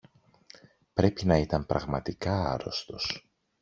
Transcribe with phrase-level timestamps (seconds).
[0.93, 3.27] Πρέπει να ήταν πραγματικά άρρωστος